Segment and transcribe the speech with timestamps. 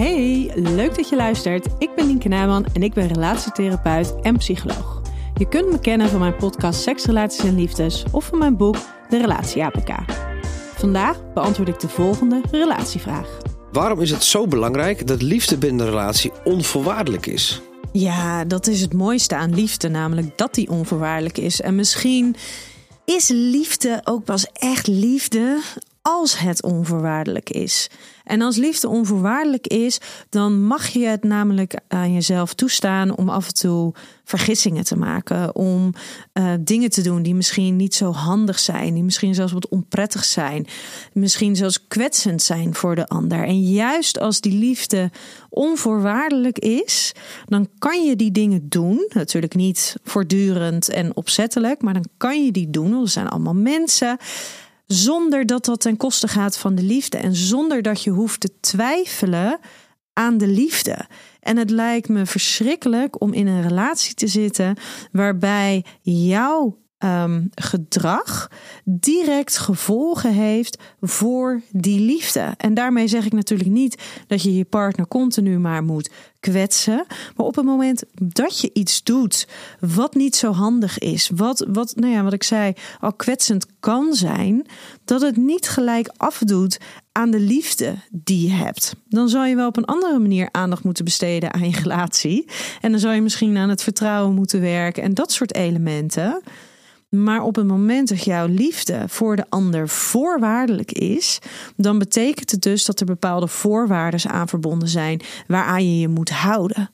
[0.00, 1.66] Hey, leuk dat je luistert.
[1.78, 5.02] Ik ben Lienke Nijman en ik ben relatietherapeut en psycholoog.
[5.34, 8.76] Je kunt me kennen van mijn podcast Seks, Relaties en Liefdes of van mijn boek
[9.08, 9.94] De Relatie APK.
[10.74, 13.38] Vandaag beantwoord ik de volgende relatievraag.
[13.72, 17.60] Waarom is het zo belangrijk dat liefde binnen een relatie onvoorwaardelijk is?
[17.92, 21.60] Ja, dat is het mooiste aan liefde, namelijk dat die onvoorwaardelijk is.
[21.60, 22.36] En misschien
[23.04, 25.60] is liefde ook pas echt liefde
[26.06, 27.90] als het onvoorwaardelijk is.
[28.24, 33.46] En als liefde onvoorwaardelijk is, dan mag je het namelijk aan jezelf toestaan om af
[33.46, 35.54] en toe vergissingen te maken.
[35.54, 35.92] Om
[36.34, 40.24] uh, dingen te doen die misschien niet zo handig zijn, die misschien zelfs wat onprettig
[40.24, 40.66] zijn,
[41.12, 43.44] misschien zelfs kwetsend zijn voor de ander.
[43.44, 45.10] En juist als die liefde
[45.48, 47.12] onvoorwaardelijk is,
[47.46, 49.08] dan kan je die dingen doen.
[49.08, 53.00] Natuurlijk niet voortdurend en opzettelijk, maar dan kan je die doen.
[53.00, 54.18] We zijn allemaal mensen
[54.86, 58.60] zonder dat dat ten koste gaat van de liefde en zonder dat je hoeft te
[58.60, 59.58] twijfelen
[60.12, 61.06] aan de liefde.
[61.40, 64.76] En het lijkt me verschrikkelijk om in een relatie te zitten
[65.12, 68.50] waarbij jouw um, gedrag
[68.84, 72.54] direct gevolgen heeft voor die liefde.
[72.56, 77.04] En daarmee zeg ik natuurlijk niet dat je je partner continu maar moet kwetsen.
[77.36, 79.48] Maar op het moment dat je iets doet
[79.80, 84.14] wat niet zo handig is, wat, wat, nou ja, wat ik zei, al kwetsend kan
[84.14, 84.66] zijn,
[85.04, 86.78] dat het niet gelijk afdoet
[87.12, 88.96] aan de liefde die je hebt.
[89.08, 92.48] Dan zal je wel op een andere manier aandacht moeten besteden aan je relatie.
[92.80, 96.42] En dan zal je misschien aan het vertrouwen moeten werken en dat soort elementen.
[97.22, 101.38] Maar op het moment dat jouw liefde voor de ander voorwaardelijk is,
[101.76, 106.30] dan betekent het dus dat er bepaalde voorwaarden aan verbonden zijn waaraan je je moet
[106.30, 106.90] houden.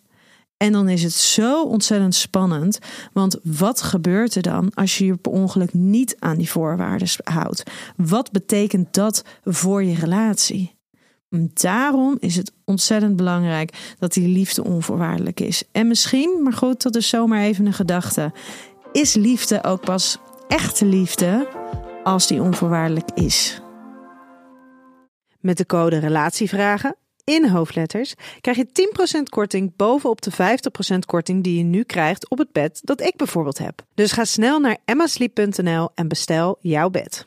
[0.56, 2.78] En dan is het zo ontzettend spannend,
[3.12, 7.62] want wat gebeurt er dan als je je per ongeluk niet aan die voorwaarden houdt?
[7.96, 10.74] Wat betekent dat voor je relatie?
[11.54, 15.62] Daarom is het ontzettend belangrijk dat die liefde onvoorwaardelijk is.
[15.72, 18.32] En misschien, maar goed, dat is zomaar even een gedachte
[18.92, 21.48] is liefde ook pas echte liefde
[22.04, 23.60] als die onvoorwaardelijk is.
[25.40, 28.88] Met de code Relatievragen in hoofdletters krijg je
[29.18, 33.16] 10% korting bovenop de 50% korting die je nu krijgt op het bed dat ik
[33.16, 33.82] bijvoorbeeld heb.
[33.94, 37.26] Dus ga snel naar emmasleep.nl en bestel jouw bed.